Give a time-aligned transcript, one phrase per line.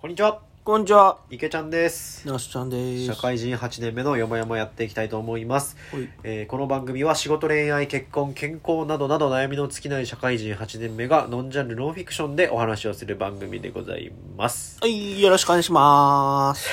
[0.00, 1.18] こんにちは、こんにちは。
[1.28, 2.26] 池ちゃんです。
[2.26, 3.04] なしちゃんです。
[3.04, 5.76] 社会人8年目の山々やっていきたいと思います。
[5.92, 14.78] はいえーこの番組は仕事、恋愛、結婚、健康などなど悩みの尽きない社会人8年目がノンジャンル、ノンフィクションでお話をする番組でございます。
[14.80, 16.66] はい、よろしくお願いします。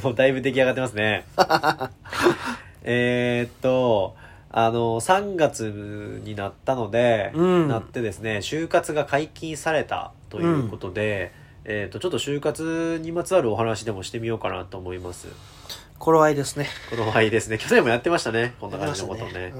[0.00, 1.26] もうだいぶ出来上がってますね。
[2.84, 4.14] えーっと、
[4.52, 11.32] あの、3月になったので、うんなってですね、就活が解禁されたということで、
[11.70, 15.28] えーっと、ちょっと就活にまつわるお話でもしてみようかなと思います。
[15.98, 16.66] 頃合いですね。
[16.88, 19.52] この場合ですね、去年もやってましたね、こんな感じのことをね。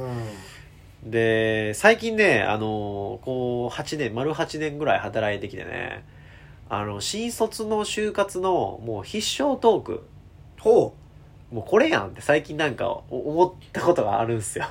[1.05, 6.03] で、最近ね、あの、こう、8年、丸8年ぐらい働いてきてね、
[6.71, 10.07] あの、新卒の就活の、もう必勝トーク、
[10.59, 10.95] ほ
[11.53, 14.67] もうこれやんって最近なんかお思ったことがあるんすよ。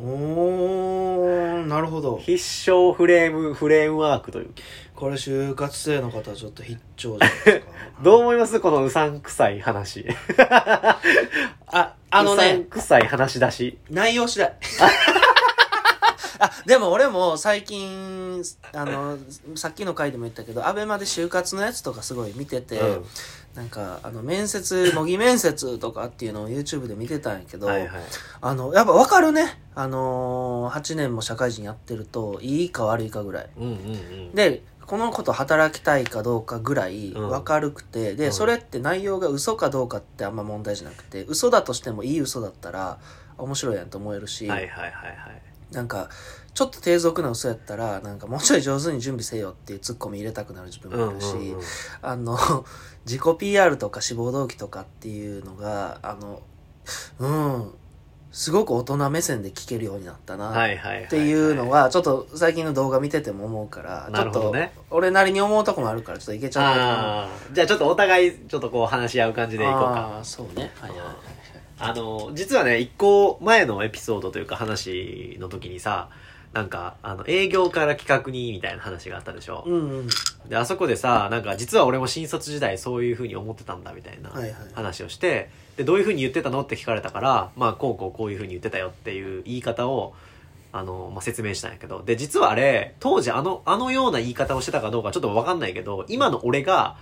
[0.00, 0.08] う。
[0.08, 2.16] おー、なるほど。
[2.18, 4.50] 必勝フレーム、フレームワークという。
[4.96, 7.72] これ就活生の方はちょっと必聴じゃないですか。
[8.02, 8.60] どう思います？
[8.60, 10.06] このうさんくさい話。
[11.66, 13.78] あ、あのうさんね、くさい話し出し。
[13.90, 14.54] 内容次第。
[16.38, 19.18] あ、でも俺も最近、あの、
[19.54, 23.04] さっきの回でも言ったけど、アベマで就活のやつとかすごい見てて、うん
[23.56, 28.02] なんか、あの、面接、模擬面接とかっていうのを YouTube で見てたんやけど、はいはい。
[28.42, 29.58] あの、やっぱ分かるね。
[29.74, 33.48] あのー、8年も社会人やってると、いいか悪いかぐらい。
[33.56, 34.32] うんうんうん。
[34.34, 42.98] で、この子と働きたいかどうかぐらいうん分かるくて、で、うんそれって内容が嘘かどうかってあんま問題じゃなくて、嘘だとしてもいい嘘だったら
[43.38, 45.42] 面白いやんと思えるし、はいはいはいはい。
[45.72, 46.08] なんか、
[46.54, 51.60] ちょっと低俗な嘘やったら、なんかもうちょい上手に準備せよっていうツッコミ入れたくなる自分うんうんもいるし、うん。
[52.02, 52.38] あの、
[53.04, 56.42] 自己 PR とか志望動機とかっていうのが、あの、
[57.18, 57.74] うん、
[58.36, 60.50] すごく大人目線で聞けるようになったな。
[60.50, 64.54] っていうのは、ちょっと最近の動画見てても思うから、ちなょっと
[64.90, 69.88] 俺なりに思うとこもあるから、ちょっといけちゃうああ、じゃあちょっとお互いちょっとこう話し合う感じでいこうか。
[70.16, 70.70] ああ、そうね。
[70.78, 71.16] はいはいはいはい。
[71.78, 76.10] あの、実はね、一個前のエピソードというか話の時にさ、
[76.56, 79.62] なんか、あの、営業から企画にみたいな話があったでしょ。
[79.66, 80.08] うんうん。
[80.48, 90.14] で、あそこでさ、なんか、実は俺も新卒時代そういう風に思ってたんだみたいなはいはい話をして、で、どういう風に言ってたのって聞かれたから、まあ、こうこうこういう風に言ってたよっていう言い方を、
[90.72, 96.96] あの、まあ、説明したんやけど、で、実はあれ、当時あの、あのような言い方をしてたかどうかちょっとわかんないけど、今の俺が、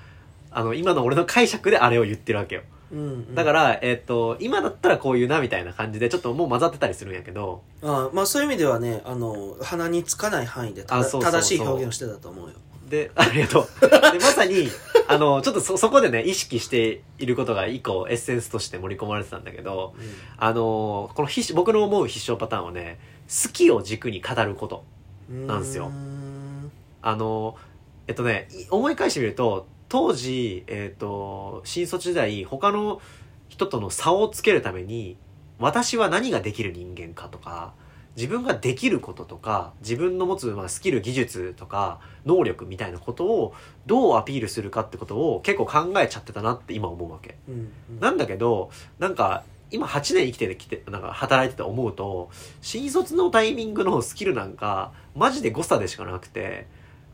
[0.50, 2.62] あの、今の俺の解釈であれを言ってるわけよ。
[2.94, 12.54] うんうん、だから、えっ、と、今だったらこういうなみたいな感じで、ちょっともう混ざってたりするんやけど、ああまあそういう意味ではね、あの、鼻につかない範囲でただあそうそうそう正しい表現をしてたと思うよ。
[12.88, 13.88] で、 ありがとう。
[13.88, 13.88] で、
[14.20, 14.68] まさに、
[15.08, 19.94] あの、ちょっとそ、そこでね、意識していることが一個エッセンスとして盛り込まれてたんだけど、
[20.36, 24.84] あの、この必僕の思う必勝パターンはね、好きを軸に語ること。
[25.30, 26.70] うんなんすようーん
[27.02, 27.56] あの、
[28.06, 33.00] えっとね、い思い返してみると、当時、えっ、と、新卒時代、他の
[33.48, 35.16] 人との差をつけるために、
[35.60, 37.74] 私は何ができる人間かとか、
[38.16, 43.54] 自分ができることとか、自分の持つ、まあ、スキル、技術とか、能力みたいなことを
[43.86, 47.36] どうアピールするかってことを結構考えちゃってたなって今思うわけ。
[47.48, 52.30] うんうんなんだけど、なんか、今8年生きてきて、なんか働いてて思うと、
[52.62, 56.66] 新卒のタイミングのスキルなんか、マジで誤差でしかなくて、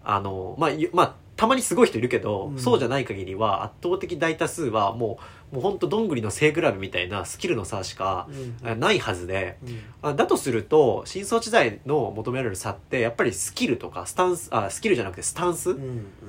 [0.03, 2.59] あの、まあ、ゆまあ、たまにすごい人いるけど、うん。
[2.59, 5.19] そうじゃない限りは圧倒的大多数はも
[5.53, 8.28] う、もうほんとどんぐりの背比べみたいなスキルの差しか
[8.62, 8.69] うん。
[8.69, 9.81] あないはずで、うん。
[10.03, 15.79] あだとすると、新卒時代の求められる差って、やっぱりスキルとかスタンス、あ、スキルじゃなくてスタンス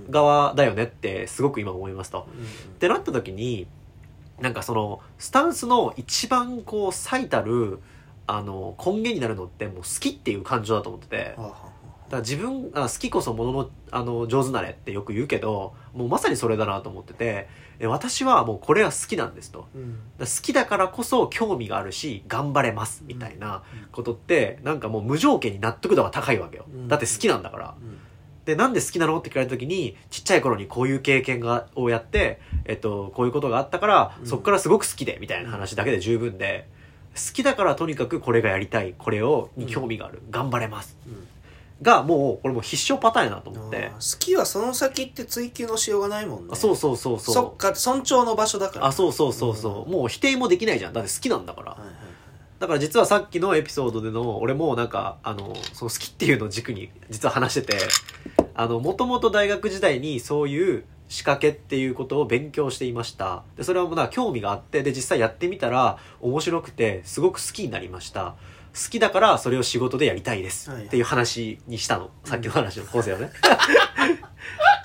[0.10, 2.26] 側だよねってすごく今思いますと。
[2.34, 2.46] うんっ
[2.80, 3.68] てなった時に
[4.40, 7.80] なんかそのスタンスの一番こう最たる
[8.28, 11.18] あの根源になるのってもう好きっていう感情だと思ってて。
[11.18, 11.71] だかはあ
[12.16, 17.48] はら自分あ好きこそもののあの上手なれってよく言うけどもうまさにそれだなと思ってて
[17.80, 19.62] え私はもうこれは好きなんですと。
[19.62, 19.98] あうん。
[20.20, 26.66] 好きだからこそ興味があるし頑張れますみたいなことってなんかもう無条件に納得度が高いわけよ。
[26.72, 26.88] うん。
[26.88, 27.76] だって好きなんだから。
[27.82, 27.98] うん。
[28.46, 34.28] で、なんで好きなのって聞かれた時に、ちっちゃい頃にこういう経験が、をやって、えっと、こういうことがあったから、うん。
[34.28, 36.68] そっからすごく好きで、みたいな話だけで十分で、
[37.14, 40.98] 好きだからとにかくこれがやりたい、これを、に興味がある、頑張れます。
[41.08, 41.28] うん
[41.82, 47.36] が、もう、これもう必勝パターンやなと思って好きはその先って追求のしようがないもんねあそうそうそうそう。
[47.36, 49.92] そっか尊重の場所だからあ、そうそうそうそう。
[49.92, 50.94] もう否定もできないじゃん。
[50.94, 51.80] だって好きなんだからはい。
[51.82, 52.12] はいはい
[52.62, 57.78] だから実はさっきのエピソードでの俺もなんかあのその好きっていうのを軸に実は話してて
[58.54, 63.44] あのもともと大学時代にそういう仕掛けっていうことを勉強していました。
[63.58, 68.36] でそれはもうな興味があってで実際やってみたら面白くてすごく好きになりました。
[68.74, 70.72] 好きだからそれを仕事でやりたいです。
[70.72, 72.12] はいっていう話にしたの。
[72.24, 73.30] さっきの話の構成をね。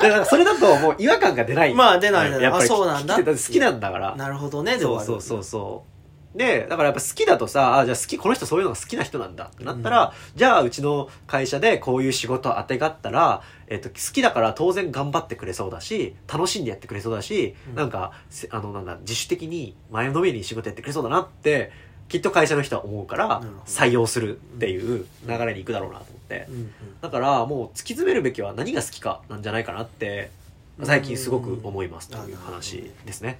[0.00, 1.72] だからそれだともう違和感が出ない。
[1.74, 2.42] まあ出ない出ない。
[2.42, 3.14] やっぱりあそうなんだ。
[3.14, 4.16] 好きなんだから。
[4.16, 5.06] なるほどね、で終わる。
[5.06, 5.95] そうそうそうそう。
[6.36, 17.74] で、だからやっぱ好きだとさ、あ、じゃあ好き、この人そういうのが好きな人なんだってなったら、じゃあうちの会社でこういう仕事当てがったら、えっと、好きだから当然頑張ってくれそうだし、楽しんでやってくれそうだし、うん。
[17.74, 21.72] なんか、せあの、なんだ、自主的に前のめりに仕事やってくれそうだなって、
[22.08, 26.46] きっと会社の人は思うから採用するっていう流れに行くだろうなと思って。
[26.48, 26.54] うん。
[26.54, 30.30] うんだからもう突き詰めるべきは何が好きかなんじゃないかなって、
[30.82, 33.38] 最近すごく思いますという話ですね。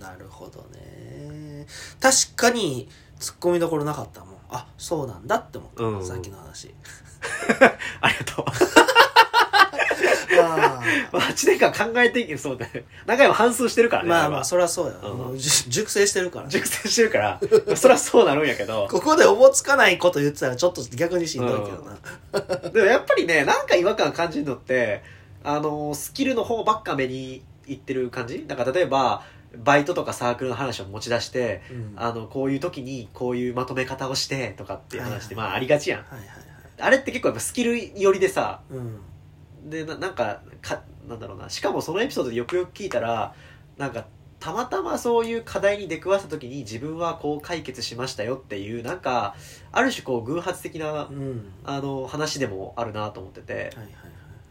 [0.00, 1.66] なるほどね。
[2.00, 2.88] 確かに
[3.18, 4.30] 突っ込みどころなかったもん。
[4.48, 6.06] あそうなんだって思った、うん。
[6.06, 6.74] さっきの話。
[8.00, 8.44] ありがとう。
[10.42, 10.80] あ
[11.12, 12.84] まあ、8年間考えていけそうだね。
[13.06, 14.08] 何回も反数してるからね。
[14.08, 15.18] まあまあそりゃそうや、うん。
[15.18, 16.48] もうじ熟成してるから。
[16.48, 17.40] 熟成してるから、
[17.76, 18.88] そりゃそうなるんやけど。
[18.90, 21.84] ここでおぼつかないこと言ってたらちょっと逆にしんどいけど
[22.62, 25.02] な、でもやっぱりね、なんか違和感感じるのって、
[25.44, 28.46] あの、スキルの方ばっか目にいってる感じ？
[28.46, 29.24] だから例えば、
[29.56, 31.92] バイトとかサークルの話を持ち出して、うん。
[31.96, 35.46] あの、こういう時にこういうまとめ方をしてとかっていう話って、はい。
[35.46, 36.00] まあありがちやん。
[36.00, 36.36] はいはいはい。
[36.78, 39.00] あれって結構やっぱスキル寄りでさ、うん。
[39.68, 41.50] でななんかかなんだろうな。
[41.50, 43.34] しかもそのエピソードでよくよく聞いたら
[43.76, 44.06] なんか
[44.38, 49.34] たまたまそういう課題に出くわした時に自分はこう解決しましたよっていうなんか
[49.72, 51.52] ある種こう偶発的なうん。
[51.64, 53.52] あの話でもあるなと思ってて。
[53.52, 53.94] はいはいはい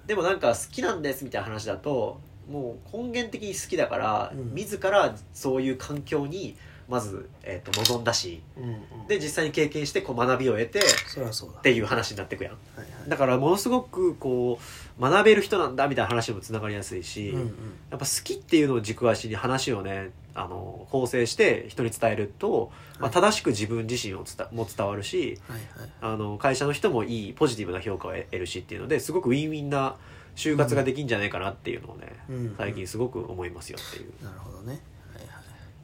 [0.10, 2.20] でもなんか好きなんですみたいな話だと
[2.50, 4.54] もう根源的に好きだから、うん。
[4.54, 6.56] 自らそういう環境に
[6.90, 9.08] まず、えー、と望んだしうんうん。
[9.08, 11.60] で実際に経験してこう学びを得てっそそうだ。
[11.60, 12.54] ていう話になってくやん。
[12.54, 13.10] はいはい。
[13.10, 14.60] だからものすごくこ
[14.98, 17.48] う学べる人なんだみたいな話にもつながりやすいし、うんうん。
[17.92, 23.14] やっぱ好きっていうのを軸足に話をねあの構成して人に伝えると、まあ、はい。
[23.14, 25.90] 正しく自分自身を伝も伝わるしはいはい。
[26.02, 29.96] あの会社の人もいいポジティブな評価を得るしっていうのですごくウィンウィンな
[30.40, 32.56] 就活ができんじゃないかなっていうのをね、うん。
[32.58, 34.82] 最近すごく思いますよっていうなるほどね。
[35.14, 35.34] はいはい。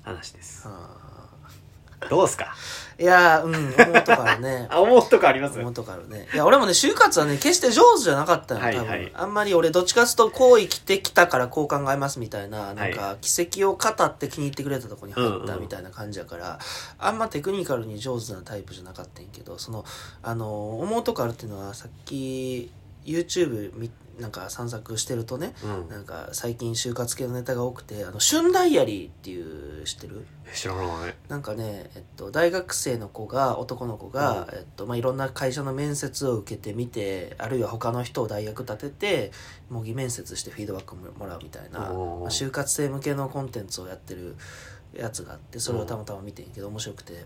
[0.04, 1.02] 話ですあ
[2.10, 2.54] どうですか？
[3.00, 4.68] ーいやーうん思うとこあるね。
[4.72, 5.58] あ思うとこあります？
[5.60, 6.28] 思うとこあるね。
[6.34, 8.88] いや俺もね就活はね決して上手じゃなかったの多分、はい。
[8.88, 16.60] はいあんまり俺どっちかっていうとこう生きてきたからこう考えますみたいななんか奇跡を語って気に入ってくれたとこに入ったみたいな感じやから、
[17.00, 19.84] あんまテクニカルに上手なタイプじゃなかったんやけどその
[20.22, 22.70] あの思うとこあるっていうのはさっき
[23.06, 23.90] YouTube み
[24.20, 25.90] なんか散策してるとねうん。
[25.90, 30.26] なんか最近就活系のネタが多くて「あの旬ダイアリー」っていう知ってる？
[30.54, 31.16] 知らない。
[31.28, 39.32] なんかね、えっと、大学生の子が男の子が、えっとまあ、いろんな会社の面接を受けてみてあるいは他の人を大学立てて
[39.70, 44.36] 模擬面接してフィードバックももらうみたいな、まあおー就活生向けのコンテンツをやってる
[44.94, 47.26] やつがあってそれをたまたま見てんけど面白くて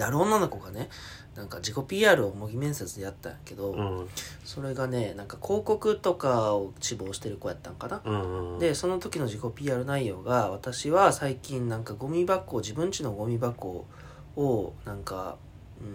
[0.00, 0.88] である女の子がね
[1.36, 4.08] なんか自己 PR を模擬面接でやったんやけど、うん。
[4.44, 13.86] それがねなんか広告とかを志望してる子やったんかな、うんうんでその時の自己 PR 内容が私は最近なんかゴミ箱自分家のゴミ箱
[14.36, 15.36] をなんか
[15.80, 15.86] うー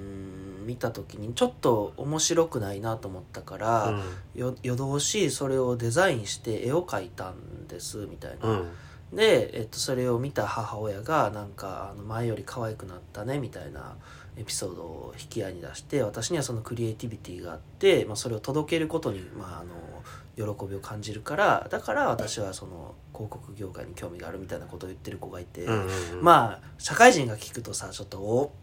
[0.64, 4.02] ん見た時にちょっと面白くないなと思ったから、うん。
[4.40, 8.72] よ夜通しそれをデザインして絵を描いたんですみたいな、うん
[9.14, 13.96] で、えっと、それを見た母親がなんかあの前より可愛くなったねみたいな
[14.38, 25.88] エピソードを引き合いに出して私にはそのクリエイティビティがあって、まあ、それを届けることに、まあ、あの喜びを感じるからだから私はその広告業界に興味があるみたいなことを言ってる子がいて、うん
[26.18, 28.54] うんまあ社会人が聞くとさちょっとお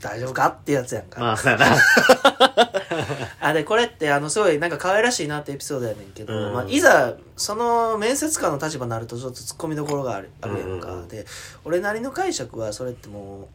[0.00, 1.36] 大丈夫かってやつやんか、まあ
[3.40, 6.52] あでこれってあのすごいなんか可愛らしいなってエピソードやねんけど、うん。
[6.52, 11.02] まあ、いざその面接官の立場になるとちょっと突っ込みどころがあるあるやんか、うん。
[11.02, 11.24] うんで
[11.64, 13.46] 俺なりの解釈はそれってもう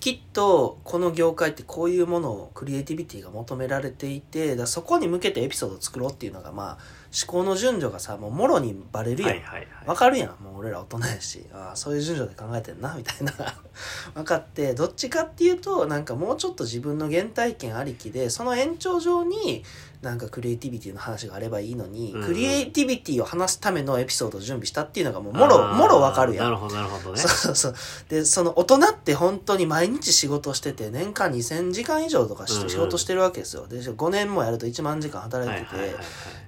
[0.00, 6.80] きっとこの業界ってこういうものをクリエイティビティが求められていてだそこに向けてエピソードを作ろうっていうのがまあ思
[7.26, 9.68] 考の順序がさもうもろにバレるやん、はいはいはい。
[9.86, 10.42] わかるやん。
[10.42, 11.44] もう俺ら大人やし。
[11.52, 13.32] ああそういう順序で考えてんなみたいな。
[14.14, 19.64] 分かってどっちかっていうとなんかもうちょっと自分の原体験ありきでその延長上に
[20.02, 22.24] なんかクリエイティビティの話があればいいのに、うん。
[22.24, 26.44] クリエイティビティを話すためのエピソードを準備したっていうのがもうもろもろわかるやん。
[26.44, 27.20] なるほどなるほどね。
[27.20, 27.74] そうそうそう。
[28.08, 33.66] でその大人って本当に毎日仕事してて年間2000時間以上とか仕事してるわけですよ。
[33.66, 36.04] で5年もやると1万時間働いてて、はいはいはいはい。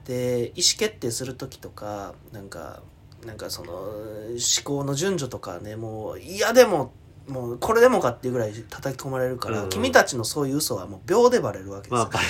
[0.07, 2.83] で意思決定する時とかなんか
[3.27, 6.93] なんかその思考の順序とかねもう嫌でも
[7.29, 12.21] もうこれでもかっていうぐらい叩き込まれるから、うん君たちのそういう嘘はもう秒でバレるわけですよ、まあバ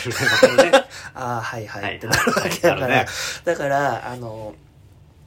[0.58, 0.84] レるね。
[1.14, 1.96] ああはいはい、はい。
[1.96, 3.06] ってなるわけだから、なるね。
[3.44, 4.54] だからあの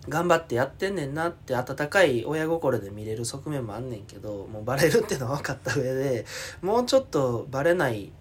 [0.07, 6.25] 頑張ってやってんねんなって温かい親心で見れる側面もあんねんけどもうバレるっていうのは分かった上で
[6.61, 8.11] もうちょっとバレない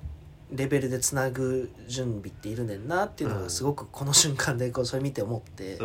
[0.55, 5.79] レベルでつなぐ準備っているねんなっていうのがすごくこの瞬間でこうそれ見て思って、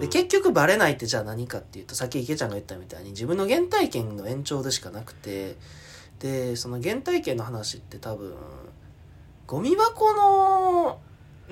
[0.00, 5.56] で結局バレないってじゃあ何かっていうとさっき池ちゃんが言ったみたいに自分の原体験の延長でしかなくて。
[6.22, 8.32] でその原体験の話って多分
[9.48, 11.00] ゴミ箱の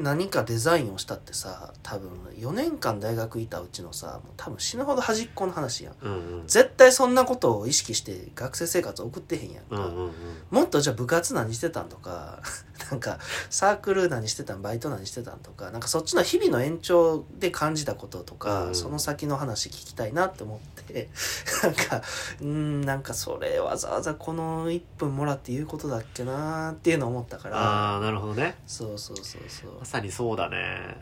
[0.03, 5.95] 何かデザインをしたってさ多分4年間大学いたうちのさもう多分死ぬほど端っこの話やん。
[6.01, 6.47] うんうん。
[6.47, 10.13] 絶対そんなことを意識して学生生活を送ってへんやんか、うんうんうん。
[10.51, 12.41] もっとじゃあ部活何してたんとか
[12.91, 13.19] なんか
[13.51, 21.11] サークル何してたんバイト何してたんとかなんかそっちの日々の延長で感じたこととか、うんその先の話聞きたいなって思って
[21.63, 22.03] なんか
[22.41, 27.57] うんなんかそれわざわざこの1分もらって言うことだっけなっていうのを思ったから。
[27.59, 28.57] ああなるほどね。
[28.67, 29.73] そうそうそうそう。
[29.81, 30.97] まさにそうだね。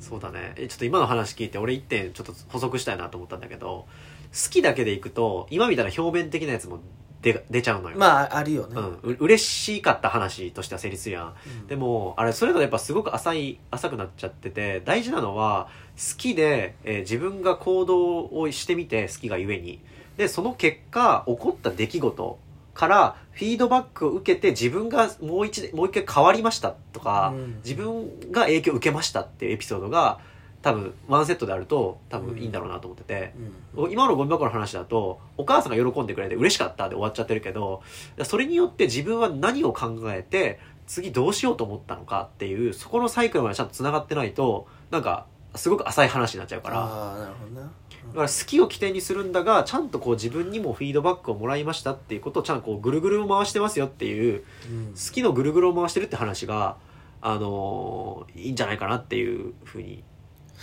[0.00, 0.54] そうだね。
[0.56, 3.86] えちょっと今の話聞いて俺一点ちょっと補足したいなと思ったんだけど
[4.32, 6.80] 好きだけでいくと今みたいな表面的なやつも
[7.22, 11.34] 出出ちゃうのよ、まああるよね、うん、う嬉しかった話としては成立するやん。
[11.46, 11.66] うん。
[11.66, 19.82] でもあれそれだとやっぱすごく浅い浅くなっちゃってて大事なのは好きで、えー自分が行動をしてみて好きがゆえに。
[20.16, 22.38] でその結果起こった出来事
[22.76, 27.56] からフィードバックを受けて自分がもう一もう一回変わりましたとか、うん。
[27.64, 30.20] 自分が影響を受けましたっていうエピソードが
[30.62, 33.32] 多分ワンセットであると多分いいんだろうなと思ってて、
[33.74, 33.92] うん。
[33.92, 37.82] 今のゴミ箱の話だとお母さんが喜んでくれて嬉しかったで終わっちゃってるけど
[38.24, 46.78] それによって自分は何を考えて次どうしようと思ったのかっていうそこのサイクルまでちゃんとつながってないとなんかすごく浅い話になっちゃうから。
[46.80, 47.70] ああなるほどな、
[48.08, 54.86] だから好きを起点にするんだがちゃんとこう自分にもフィードバックをもらいましたっていうことをちゃんとこうぐるぐるを回してますよっていううん。
[54.94, 56.76] 好きのぐるぐるを回してるって話が、
[57.20, 60.02] あのーいいんじゃないかなっていうふうに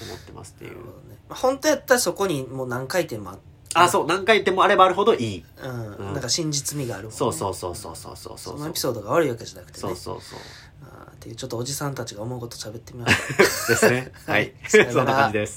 [0.01, 0.71] 思ってますっていう。
[0.71, 0.77] ね。
[1.29, 3.39] まあ本当やったらそこにもう何回転もあ
[3.75, 5.45] あそう何回でもあればあるほどいい。
[5.61, 5.95] うん。
[5.95, 6.13] うん。
[6.13, 7.17] なんか真実味があるもんね。
[7.17, 9.81] そうそうそうそうそうそうそのエピソードが悪いわけじゃなくてね。
[9.81, 10.39] そうそうそう。
[10.83, 14.11] あーっていうちょっとおじさんたちが思うこと喋ってみました ですね。
[14.27, 14.53] はい。
[14.67, 15.51] そんな感じです